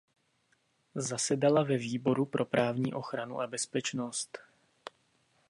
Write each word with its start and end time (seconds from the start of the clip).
Zasedala 0.95 1.63
ve 1.63 1.77
výboru 1.77 2.25
pro 2.25 2.45
právní 2.45 2.93
ochranu 2.93 3.41
a 3.41 3.47
bezpečnost. 3.47 4.37